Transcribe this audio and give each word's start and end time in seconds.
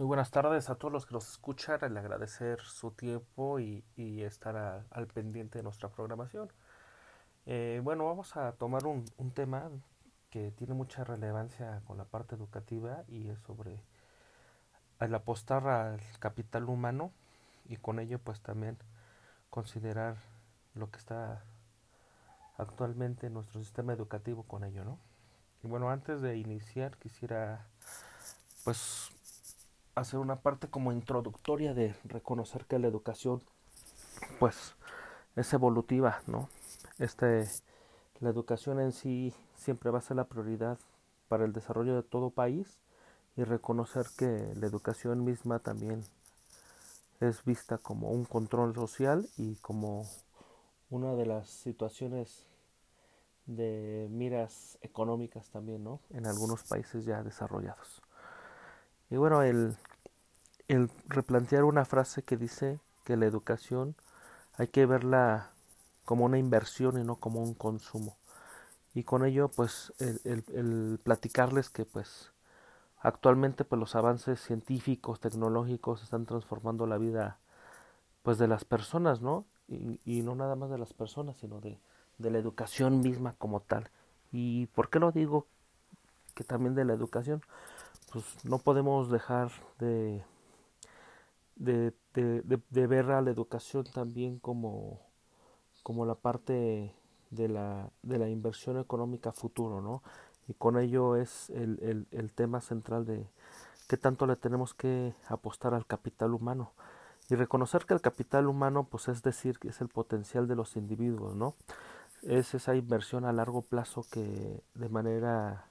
Muy 0.00 0.06
buenas 0.06 0.30
tardes 0.30 0.70
a 0.70 0.76
todos 0.76 0.90
los 0.90 1.04
que 1.04 1.12
nos 1.12 1.28
escuchan, 1.28 1.78
el 1.82 1.94
agradecer 1.94 2.62
su 2.62 2.90
tiempo 2.90 3.60
y, 3.60 3.84
estar 3.98 4.86
al 4.88 5.06
pendiente 5.08 5.58
de 5.58 5.62
nuestra 5.62 5.90
programación. 5.90 6.50
Eh, 7.44 7.82
bueno, 7.84 8.06
vamos 8.06 8.34
a 8.34 8.52
tomar 8.52 8.86
un, 8.86 9.04
un, 9.18 9.30
tema 9.30 9.70
que 10.30 10.52
tiene 10.52 10.72
mucha 10.72 11.04
relevancia 11.04 11.82
con 11.86 11.98
la 11.98 12.06
parte 12.06 12.34
educativa 12.34 13.04
y 13.08 13.28
es 13.28 13.40
sobre 13.40 13.82
el 15.00 15.14
apostar 15.14 15.68
al 15.68 16.00
capital 16.18 16.70
humano 16.70 17.12
y 17.68 17.76
con 17.76 18.00
ello 18.00 18.18
pues 18.18 18.40
también 18.40 18.78
considerar 19.50 20.16
lo 20.74 20.90
que 20.90 20.96
está 20.96 21.44
actualmente 22.56 23.26
en 23.26 23.34
nuestro 23.34 23.60
sistema 23.60 23.92
educativo 23.92 24.44
con 24.44 24.64
ello, 24.64 24.82
¿no? 24.82 24.98
Y 25.62 25.66
bueno, 25.66 25.90
antes 25.90 26.22
de 26.22 26.38
iniciar 26.38 26.96
quisiera 26.96 27.66
pues 28.64 29.10
hacer 29.94 30.18
una 30.18 30.36
parte 30.36 30.68
como 30.68 30.92
introductoria 30.92 31.74
de 31.74 31.94
reconocer 32.04 32.66
que 32.66 32.78
la 32.78 32.88
educación 32.88 33.42
pues 34.38 34.74
es 35.36 35.52
evolutiva, 35.52 36.20
¿no? 36.26 36.48
Este, 36.98 37.48
la 38.20 38.30
educación 38.30 38.80
en 38.80 38.92
sí 38.92 39.34
siempre 39.56 39.90
va 39.90 39.98
a 39.98 40.02
ser 40.02 40.16
la 40.16 40.24
prioridad 40.24 40.78
para 41.28 41.44
el 41.44 41.52
desarrollo 41.52 41.94
de 41.94 42.02
todo 42.02 42.30
país 42.30 42.78
y 43.36 43.44
reconocer 43.44 44.06
que 44.16 44.52
la 44.56 44.66
educación 44.66 45.24
misma 45.24 45.60
también 45.60 46.02
es 47.20 47.44
vista 47.44 47.78
como 47.78 48.10
un 48.10 48.24
control 48.24 48.74
social 48.74 49.28
y 49.36 49.56
como 49.56 50.06
una 50.90 51.14
de 51.14 51.26
las 51.26 51.48
situaciones 51.48 52.46
de 53.46 54.08
miras 54.10 54.78
económicas 54.82 55.48
también, 55.50 55.84
¿no? 55.84 56.00
En 56.10 56.26
algunos 56.26 56.64
países 56.64 57.04
ya 57.04 57.22
desarrollados. 57.22 58.02
Y 59.10 59.16
bueno, 59.16 59.42
el, 59.42 59.76
replantear 61.08 61.64
una 61.64 61.84
frase 61.84 62.22
que 62.22 62.36
dice 62.36 62.78
que 63.04 63.16
la 63.16 63.26
educación 63.26 63.96
hay 64.56 64.68
que 64.68 64.86
verla 64.86 65.50
como 66.04 66.24
una 66.24 66.38
inversión 66.38 66.98
y 66.98 67.04
no 67.04 67.16
como 67.16 67.42
un 67.42 67.54
consumo. 67.54 68.16
Y 68.94 69.04
con 69.04 69.24
ello, 69.24 69.48
pues, 69.48 69.92
el, 69.98 70.20
el, 70.24 70.44
el 70.54 71.00
platicarles 71.02 71.70
que, 71.70 71.84
pues, 71.84 72.32
actualmente, 73.00 73.64
pues, 73.64 73.78
los 73.78 73.94
avances 73.96 74.40
científicos, 74.40 75.20
tecnológicos 75.20 76.02
están 76.02 76.26
transformando 76.26 76.86
la 76.86 76.98
vida, 76.98 77.38
pues, 78.22 78.38
de 78.38 78.48
las 78.48 78.64
personas, 78.64 79.22
¿no? 79.22 79.44
Y, 79.68 80.00
y 80.04 80.22
no 80.22 80.34
nada 80.34 80.56
más 80.56 80.70
de 80.70 80.78
las 80.78 80.92
personas, 80.92 81.36
sino 81.38 81.60
de, 81.60 81.78
de 82.18 82.30
la 82.30 82.38
educación 82.38 83.00
misma 83.00 83.34
como 83.38 83.60
tal. 83.60 83.90
¿Y 84.32 84.66
por 84.68 84.90
qué 84.90 84.98
lo 85.00 85.12
digo 85.12 85.46
que 86.34 86.44
también 86.44 86.74
de 86.74 86.84
la 86.84 86.94
educación? 86.94 87.42
Pues 88.12 88.24
no 88.44 88.58
podemos 88.58 89.10
dejar 89.10 89.50
de 89.78 90.22
de, 91.60 91.92
de, 92.14 92.86
ver 92.86 93.10
a 93.10 93.20
la 93.20 93.30
educación 93.30 93.84
también 93.84 94.38
como, 94.38 94.98
como 95.82 96.06
la 96.06 96.14
parte 96.14 96.94
de 97.30 97.48
la, 97.48 97.90
de 98.02 98.18
la 98.18 98.28
inversión 98.28 98.78
económica 98.78 99.32
futuro, 99.32 99.80
¿no? 99.80 100.02
Y 100.48 100.54
con 100.54 100.78
ello 100.78 101.16
es 101.16 101.50
el, 101.50 101.78
el, 101.82 102.06
el 102.10 102.32
tema 102.32 102.60
central 102.60 103.04
de 103.04 103.26
qué 103.88 103.96
tanto 103.96 104.26
le 104.26 104.36
tenemos 104.36 104.74
que 104.74 105.14
apostar 105.28 105.74
al 105.74 105.86
capital 105.86 106.32
humano. 106.32 106.72
Y 107.28 107.36
reconocer 107.36 107.84
que 107.84 107.94
el 107.94 108.00
capital 108.00 108.48
humano, 108.48 108.88
pues 108.90 109.06
es 109.08 109.22
decir, 109.22 109.58
que 109.58 109.68
es 109.68 109.80
el 109.80 109.88
potencial 109.88 110.48
de 110.48 110.56
los 110.56 110.76
individuos, 110.76 111.36
¿no? 111.36 111.54
Es 112.22 112.54
esa 112.54 112.74
inversión 112.74 113.24
a 113.24 113.32
largo 113.32 113.62
plazo 113.62 114.04
que 114.10 114.62
de 114.74 114.88
manera 114.88 115.69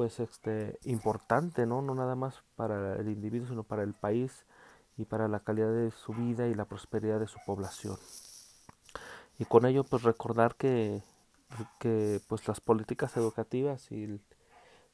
pues 0.00 0.18
este 0.18 0.78
importante, 0.84 1.66
¿no? 1.66 1.82
No 1.82 1.94
nada 1.94 2.14
más 2.14 2.42
para 2.56 2.96
el 2.96 3.10
individuo, 3.10 3.46
sino 3.46 3.64
para 3.64 3.82
el 3.82 3.92
país 3.92 4.46
y 4.96 5.04
para 5.04 5.28
la 5.28 5.40
calidad 5.40 5.70
de 5.74 5.90
su 5.90 6.14
vida 6.14 6.48
y 6.48 6.54
la 6.54 6.64
prosperidad 6.64 7.20
de 7.20 7.26
su 7.26 7.38
población. 7.44 7.98
Y 9.38 9.44
con 9.44 9.66
ello 9.66 9.84
pues 9.84 10.02
recordar 10.02 10.54
que, 10.54 11.02
que 11.78 12.18
pues 12.28 12.48
las 12.48 12.62
políticas 12.62 13.14
educativas 13.18 13.92
y 13.92 14.22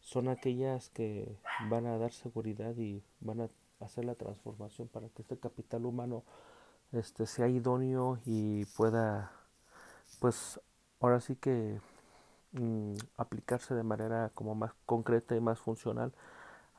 son 0.01 0.27
aquellas 0.27 0.89
que 0.89 1.39
van 1.71 1.87
a 1.87 1.99
dar 1.99 2.13
seguridad 2.13 2.77
y 2.77 3.05
van 3.21 3.43
a 3.43 3.49
hacer 3.79 4.07
la 4.07 4.17
transformación 4.17 4.89
para 4.89 5.09
que 5.11 5.23
este 5.23 5.39
capital 5.39 5.87
humano 5.87 6.25
este 6.91 7.27
sea 7.27 7.47
idóneo 7.47 8.19
y 8.25 8.65
pueda 8.65 9.31
pues 10.19 10.59
ahora 10.99 11.21
sí 11.21 11.37
que 11.37 11.79
mmm, 12.59 12.95
aplicarse 13.17 13.75
de 13.75 13.83
manera 13.83 14.31
como 14.35 14.55
más 14.55 14.73
concreta 14.87 15.37
y 15.37 15.41
más 15.41 15.59
funcional 15.61 16.13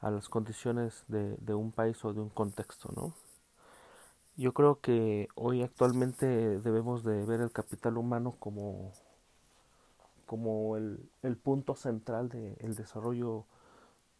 a 0.02 0.12
las 0.12 0.30
condiciones 0.30 1.04
de, 1.08 1.38
de, 1.38 1.54
un 1.54 1.72
país 1.72 2.04
o 2.06 2.14
de 2.14 2.22
un 2.22 2.30
contexto, 2.30 2.90
¿no? 2.96 3.14
Yo 4.36 4.54
creo 4.54 4.80
que 4.82 5.30
hoy 5.36 5.64
actualmente 5.64 6.28
debemos 6.60 7.04
de 7.04 7.26
ver 7.26 7.42
el 7.42 7.52
capital 7.52 7.98
humano 7.98 8.36
como, 8.40 8.92
como 10.28 10.78
el, 10.78 11.10
el 11.24 11.38
punto 11.38 11.76
central 11.76 12.30
del 12.30 12.56
de 12.56 12.74
desarrollo 12.76 13.46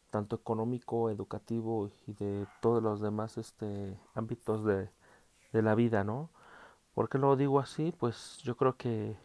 tanto 0.10 0.36
económico, 0.38 1.10
educativo 1.12 1.92
y 2.08 2.14
de 2.14 2.48
todos 2.62 2.82
los 2.82 3.02
demás 3.02 3.38
este, 3.38 3.96
ámbitos 4.16 4.66
de, 4.66 4.90
de 5.54 5.62
la 5.62 5.76
vida, 5.76 6.04
¿no? 6.04 6.30
¿Por 6.96 7.10
qué 7.10 7.20
lo 7.20 7.36
digo 7.36 7.60
así? 7.60 7.94
Pues 8.00 8.40
yo 8.44 8.58
creo 8.58 8.78
que 8.78 9.16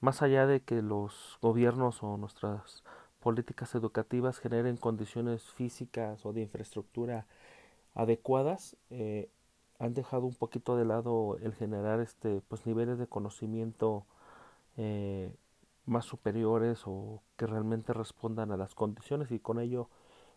más 0.00 0.22
allá 0.22 0.46
de 0.46 0.60
que 0.60 0.82
los 0.82 1.38
gobiernos 1.42 2.02
o 2.02 2.16
nuestras 2.16 2.84
políticas 3.20 3.74
educativas 3.74 4.38
generen 4.38 4.76
condiciones 4.76 5.42
físicas 5.42 6.24
o 6.24 6.32
de 6.32 6.42
infraestructura 6.42 7.26
adecuadas, 7.94 8.76
eh, 8.90 9.30
han 9.78 9.94
dejado 9.94 10.26
un 10.26 10.34
poquito 10.34 10.76
de 10.76 10.84
lado 10.84 11.38
el 11.42 11.54
generar 11.54 12.00
este 12.00 12.40
pues 12.48 12.66
niveles 12.66 12.98
de 12.98 13.06
conocimiento 13.06 14.06
eh, 14.76 15.34
más 15.86 16.04
superiores 16.04 16.82
o 16.86 17.22
que 17.36 17.46
realmente 17.46 17.92
respondan 17.92 18.52
a 18.52 18.56
las 18.56 18.74
condiciones 18.74 19.30
y 19.30 19.38
con 19.40 19.60
ello 19.60 19.88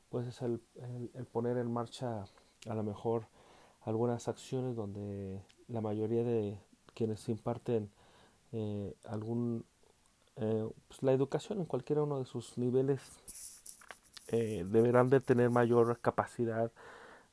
pues 0.09 0.27
es 0.27 0.41
el, 0.41 0.61
el, 0.75 1.11
el 1.13 1.25
poner 1.25 1.57
en 1.57 1.71
marcha 1.71 2.25
a 2.67 2.73
lo 2.75 2.83
mejor 2.83 3.27
algunas 3.81 4.27
acciones 4.27 4.75
donde 4.75 5.41
la 5.67 5.81
mayoría 5.81 6.23
de 6.23 6.59
quienes 6.93 7.27
imparten 7.29 7.89
eh, 8.51 8.95
algún 9.05 9.65
eh, 10.37 10.69
pues 10.87 11.03
la 11.03 11.11
educación 11.11 11.59
en 11.59 11.65
cualquiera 11.65 12.03
uno 12.03 12.19
de 12.19 12.25
sus 12.25 12.57
niveles 12.57 13.01
eh, 14.27 14.65
deberán 14.67 15.09
de 15.09 15.19
tener 15.19 15.49
mayor 15.49 15.99
capacidad, 15.99 16.71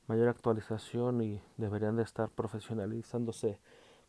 mayor 0.08 0.28
actualización 0.28 1.22
y 1.22 1.40
deberían 1.56 1.96
de 1.96 2.02
estar 2.02 2.28
profesionalizándose 2.28 3.60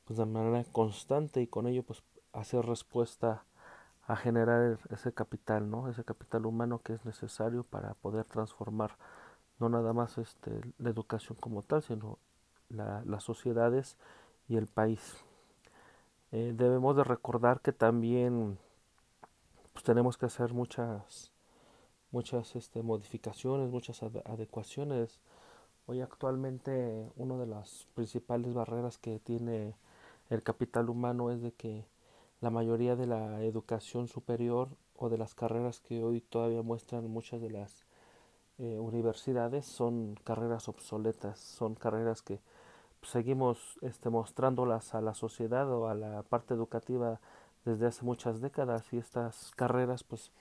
pues 0.06 0.18
de 0.18 0.25
manera 0.25 0.64
constante 0.72 1.42
y 1.42 1.47
con 1.47 1.68
ello 1.68 1.84
pues 1.84 2.03
hacer 2.34 2.66
respuesta 2.66 3.44
a 4.08 4.16
generar 4.16 4.80
ese 4.90 5.14
capital, 5.14 5.70
¿no? 5.70 5.88
Ese 5.88 6.03
capital 6.03 6.47
humano 6.47 6.81
que 6.84 6.94
es 6.94 7.06
necesario 7.06 7.64
para 7.64 7.94
poder 7.94 8.26
transformar 8.26 8.97
no 9.59 9.70
nada 9.70 9.94
más 9.94 10.18
este, 10.18 10.62
la 10.80 10.90
educación 10.90 11.38
como 11.40 11.62
tal, 11.62 11.84
sino 11.84 12.18
la, 12.70 13.03
las 13.06 13.24
sociedades 13.24 13.97
y 14.47 14.58
el 14.58 14.68
país. 14.68 15.24
Eh, 16.31 16.53
debemos 16.56 16.95
de 16.95 17.03
recordar 17.03 17.62
que 17.62 17.73
también 17.73 18.59
pues 19.73 19.84
tenemos 19.84 20.17
que 20.17 20.28
hacer 20.28 20.53
muchas 20.53 21.31
muchas 22.12 22.56
este, 22.56 22.84
modificaciones, 22.84 23.69
muchas 23.69 24.01
adecuaciones. 24.03 25.19
Hoy 25.88 26.01
actualmente 26.01 27.12
una 27.16 27.38
de 27.38 27.47
las 27.47 27.88
principales 27.95 28.53
barreras 28.53 28.97
que 28.97 29.19
tiene 29.19 29.75
el 30.29 30.44
capital 30.44 30.90
humano 30.90 31.31
es 31.31 31.41
de 31.41 31.51
que 31.53 31.85
la 32.41 32.50
mayoría 32.51 32.96
de 32.96 33.07
la 33.07 33.44
educación 33.44 34.07
superior 34.07 34.69
o 34.96 35.09
de 35.09 35.17
las 35.17 35.34
carreras 35.35 35.79
que 35.79 36.03
hoy 36.03 36.22
todavía 36.22 36.61
muestran 36.61 37.09
muchas 37.09 37.41
de 37.41 37.50
las 37.50 37.85
eh, 38.59 38.78
universidades 38.79 39.66
son 39.66 40.16
carreras 40.23 40.67
obsoletas, 40.67 41.40
son 41.40 41.76
carreras 41.76 42.22
que 42.22 42.40
seguimos 43.03 43.79
este, 43.81 44.09
mostrándolas 44.09 44.93
a 44.93 45.01
la 45.01 45.13
sociedad 45.13 45.72
o 45.72 45.87
a 45.87 45.96
la 45.96 46.23
parte 46.23 46.53
educativa 46.53 47.19
desde 47.66 47.87
hace 47.87 48.05
muchas 48.05 48.41
décadas 48.41 48.91
y 48.93 48.97
estas 48.97 49.51
carreras 49.55 50.03
pues 50.03 50.31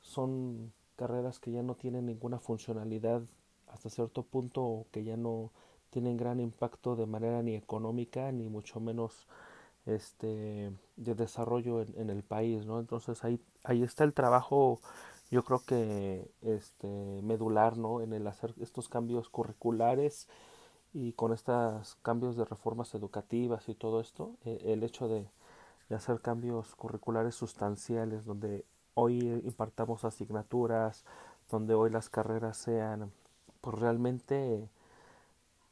son 0.00 0.72
carreras 0.96 1.38
que 1.38 1.52
ya 1.52 1.62
no 1.62 1.74
tienen 1.74 2.06
ninguna 2.06 2.38
funcionalidad 2.38 3.22
hasta 3.68 3.90
cierto 3.90 4.22
punto 4.22 4.62
o 4.62 4.86
que 4.90 5.04
ya 5.04 5.16
no 5.16 5.50
tienen 5.90 6.16
gran 6.16 6.40
impacto 6.40 6.96
de 6.96 7.06
manera 7.06 7.42
ni 7.42 7.54
económica 7.54 8.32
ni 8.32 8.48
mucho 8.48 8.80
menos 8.80 9.26
este 9.86 10.72
de 10.96 11.14
desarrollo 11.14 11.80
en, 11.82 11.94
en 11.96 12.10
el 12.10 12.22
país 12.22 12.66
no 12.66 12.78
entonces 12.80 13.24
ahí 13.24 13.40
ahí 13.64 13.82
está 13.82 14.04
el 14.04 14.12
trabajo 14.12 14.80
yo 15.30 15.44
creo 15.44 15.62
que 15.64 16.30
este 16.42 17.20
medular 17.22 17.76
no 17.76 18.00
en 18.00 18.12
el 18.12 18.26
hacer 18.26 18.54
estos 18.60 18.88
cambios 18.88 19.28
curriculares 19.28 20.28
y 20.94 21.12
con 21.12 21.32
estos 21.32 21.96
cambios 22.02 22.36
de 22.36 22.44
reformas 22.44 22.94
educativas 22.94 23.68
y 23.68 23.74
todo 23.74 24.00
esto 24.00 24.32
eh, 24.44 24.60
el 24.64 24.82
hecho 24.82 25.08
de 25.08 25.28
hacer 25.94 26.20
cambios 26.20 26.74
curriculares 26.74 27.34
sustanciales 27.34 28.24
donde 28.24 28.64
hoy 28.94 29.20
impartamos 29.44 30.04
asignaturas, 30.04 31.04
donde 31.50 31.74
hoy 31.74 31.90
las 31.90 32.08
carreras 32.08 32.56
sean 32.56 33.12
pues 33.60 33.78
realmente 33.78 34.68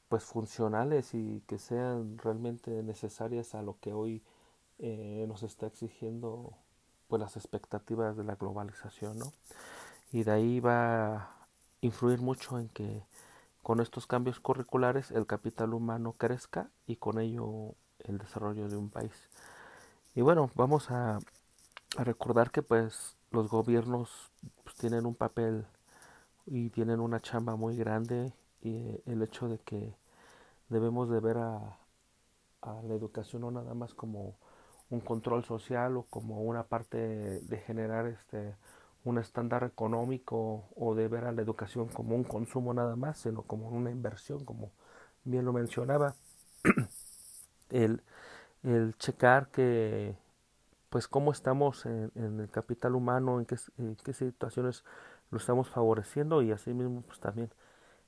pues 0.09 0.25
funcionales 0.25 1.15
y 1.15 1.43
que 1.47 1.59
sean 1.59 2.19
realmente 2.19 2.83
necesarias 2.83 3.55
a 3.55 3.63
lo 3.63 3.77
que 3.81 3.93
hoy 3.93 4.23
eh, 4.79 5.25
nos 5.29 5.43
está 5.43 5.67
exigiendo 5.67 6.53
pues 7.09 7.21
las 7.21 7.37
expectativas 7.37 8.17
de 8.17 8.25
la 8.25 8.37
globalización 8.37 9.19
¿no? 9.19 9.33
y 10.13 10.23
de 10.23 10.31
ahí 10.31 10.61
va 10.61 11.15
a 11.15 11.47
influir 11.81 12.21
mucho 12.21 12.59
en 12.59 12.69
que 12.69 13.03
con 13.67 13.81
estos 13.81 14.07
cambios 14.07 14.39
curriculares 14.39 15.11
el 15.11 15.27
capital 15.27 15.75
humano 15.75 16.13
crezca 16.17 16.71
y 16.87 16.95
con 16.95 17.19
ello 17.19 17.75
el 17.99 18.17
desarrollo 18.17 18.69
de 18.69 18.77
un 18.77 18.91
país. 18.91 19.29
Y 20.15 20.21
bueno 20.21 20.53
vamos 20.55 20.89
a, 20.93 21.19
a 21.97 22.05
recordar 22.05 22.53
que 22.53 22.63
pues 22.63 23.17
los 23.33 23.51
gobiernos 23.51 24.31
pues, 24.63 24.77
tienen 24.77 25.05
un 25.05 25.17
papel 25.17 25.67
y 26.47 26.71
tienen 26.71 27.01
una 27.01 27.19
chamba 27.19 27.57
muy 27.57 27.77
grande 27.77 28.33
y 28.63 28.71
eh, 28.77 29.03
el 29.07 29.21
hecho 29.23 29.49
de 29.49 29.59
que 29.59 29.97
debemos 30.69 31.11
de 31.11 31.19
ver 31.19 31.39
a, 31.39 31.77
la 32.63 32.95
educación 32.95 33.43
no 33.43 33.51
nada 33.51 33.75
más 33.75 33.95
como 33.95 34.37
un 34.91 35.01
control 35.01 35.45
social 35.45 35.97
o 35.97 36.05
como 36.05 36.41
una 36.43 36.63
parte 36.63 36.99
de 36.99 37.57
generar 37.67 38.07
este 38.07 38.55
un 39.07 39.19
estándar 39.19 39.65
económico 39.65 40.65
o 40.77 40.95
de 40.95 41.09
ver 41.09 41.25
a 41.25 41.33
la 41.33 41.43
educación 41.43 41.89
como 41.89 42.17
un 42.17 42.25
consumo 42.25 42.75
nada 42.75 42.97
más, 42.97 43.19
sino 43.19 43.43
como 43.43 43.69
una 43.69 43.91
inversión, 43.91 44.45
como 44.45 44.73
bien 45.25 45.45
lo 45.45 45.53
mencionaba. 45.53 46.15
el, 47.71 48.03
el 48.65 48.97
checar 48.99 49.49
que 49.49 50.17
pues 50.91 51.09
cómo 51.09 51.33
estamos 51.33 51.87
en, 51.87 52.11
el 52.17 52.49
capital 52.51 52.95
humano, 52.95 53.39
en 53.39 53.47
qué, 53.47 53.57
en 53.79 53.97
qué 53.97 54.13
situaciones 54.13 54.85
lo 55.31 55.39
estamos 55.39 55.69
favoreciendo 55.69 56.43
y 56.43 56.53
así 56.53 56.73
mismo 56.75 57.03
pues 57.03 57.21
también 57.21 57.51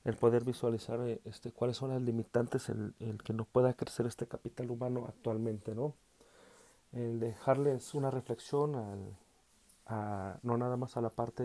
el 0.05 0.15
poder 0.15 0.43
visualizar 0.43 0.99
eh, 1.01 1.21
este 1.25 1.51
cuáles 1.51 1.77
son 1.77 1.91
las 1.91 2.01
limitantes 2.01 2.69
el, 2.69 2.93
el, 2.99 3.21
que 3.21 3.33
no 3.33 3.45
pueda 3.45 3.73
crecer 3.73 4.05
este 4.05 4.27
capital 4.27 4.71
humano 4.71 5.05
actualmente 5.07 5.75
no 5.75 5.93
el 6.93 7.19
dejarles 7.19 7.93
una 7.93 8.09
reflexión 8.09 8.75
al, 8.75 9.17
no 10.43 10.57
nada 10.57 10.77
más 10.77 10.97
a 10.97 11.01
la 11.01 11.09
parte 11.09 11.43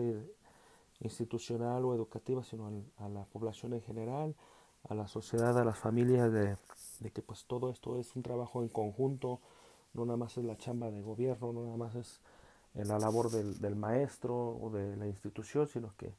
institucional 0.99 1.83
o 1.85 1.93
educativa 1.93 2.43
sino 2.43 2.71
a 2.97 3.09
la 3.09 3.25
población 3.25 3.73
en 3.73 3.81
general 3.81 4.35
a 4.87 4.93
la 4.93 5.07
sociedad 5.07 5.57
a 5.57 5.65
las 5.65 5.77
familias 5.77 6.31
de, 6.31 6.57
que 7.11 7.21
pues 7.21 7.45
todo 7.45 7.69
esto 7.71 7.99
es 7.99 8.15
un 8.15 8.23
trabajo 8.23 8.61
en 8.61 8.69
conjunto. 8.69 9.41
No 9.93 10.05
nada 10.05 10.17
más 10.17 10.37
es 10.37 10.43
la 10.43 10.57
chamba 10.57 10.91
de 10.91 11.01
gobierno 11.01 11.53
no 11.53 11.63
nada 11.63 11.77
más 11.77 11.95
es 11.95 12.21
en 12.75 12.87
la 12.87 12.99
labor 12.99 13.29
del, 13.31 13.75
maestro 13.75 14.35
o 14.35 14.69
de 14.69 14.95
la 14.97 15.07
institución 15.07 15.67
sino 15.67 15.93
que 15.97 16.13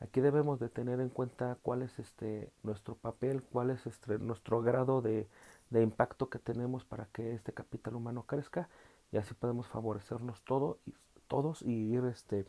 Aquí 0.00 0.20
debemos 0.20 0.60
de 0.60 0.68
tener 0.68 1.00
en 1.00 1.08
cuenta 1.08 1.58
cuál 1.60 1.82
es 1.82 1.98
este 1.98 2.52
nuestro 2.62 2.94
papel, 2.94 3.42
cuál 3.42 3.70
es 3.70 3.84
este, 3.84 4.18
nuestro 4.18 4.62
grado 4.62 5.02
de, 5.02 5.26
impacto 5.72 6.28
que 6.30 6.38
tenemos 6.38 6.84
para 6.84 7.06
que 7.06 7.34
este 7.34 7.52
capital 7.52 7.96
humano 7.96 8.22
crezca 8.22 8.68
y 9.10 9.16
así 9.16 9.34
podemos 9.34 9.66
favorecernos 9.66 10.40
todo, 10.42 10.78
todos 11.28 11.62
y 11.62 11.72
ir 11.94 12.04
este 12.06 12.46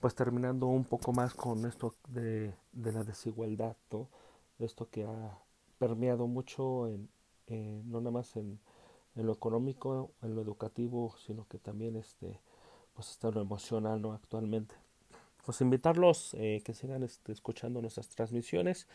pues 0.00 0.14
terminando 0.14 0.66
un 0.66 0.84
poco 0.84 1.12
más 1.12 1.34
con 1.34 1.66
esto 1.66 1.94
de, 2.08 2.54
de 2.72 2.92
la 2.92 3.04
desigualdad, 3.04 3.76
¿no? 3.90 4.08
esto 4.58 4.88
que 4.90 5.04
ha 5.04 5.38
permeado 5.78 6.26
mucho 6.26 6.88
en, 6.88 7.08
no 7.90 8.00
nada 8.00 8.10
más 8.12 8.36
en, 8.36 8.60
en, 9.16 9.26
lo 9.26 9.32
económico, 9.32 10.12
en 10.22 10.34
lo 10.34 10.42
educativo, 10.42 11.14
sino 11.26 11.46
que 11.48 11.58
también 11.58 11.96
este 11.96 12.40
pues 12.94 13.10
está 13.10 13.30
lo 13.30 13.40
emocional 13.40 14.00
¿no? 14.00 14.12
actualmente 14.12 14.74
pues 15.48 15.62
invitarlos 15.62 16.34
eh, 16.34 16.60
que 16.62 16.74
sigan 16.74 17.02
este, 17.02 17.32
escuchando 17.32 17.80
nuestras 17.80 18.10
transmisiones, 18.10 18.86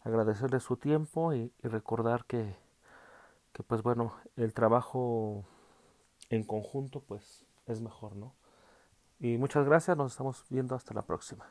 agradecerles 0.00 0.62
su 0.62 0.78
tiempo 0.78 1.34
y, 1.34 1.52
y 1.62 1.68
recordar 1.68 2.24
que, 2.24 2.54
que, 3.52 3.62
pues 3.62 3.82
bueno, 3.82 4.14
el 4.36 4.54
trabajo 4.54 5.44
en 6.30 6.44
conjunto 6.44 7.02
pues 7.02 7.44
es 7.66 7.82
mejor, 7.82 8.16
¿no? 8.16 8.32
Y 9.20 9.36
muchas 9.36 9.66
gracias, 9.66 9.96
nos 9.96 10.12
estamos 10.12 10.44
viendo 10.48 10.74
hasta 10.74 10.94
la 10.94 11.02
próxima. 11.02 11.44